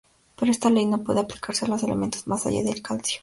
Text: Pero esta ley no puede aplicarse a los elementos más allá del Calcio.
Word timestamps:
Pero 0.35 0.51
esta 0.51 0.71
ley 0.71 0.87
no 0.87 1.03
puede 1.03 1.19
aplicarse 1.19 1.65
a 1.65 1.67
los 1.67 1.83
elementos 1.83 2.25
más 2.27 2.47
allá 2.47 2.63
del 2.63 2.81
Calcio. 2.81 3.19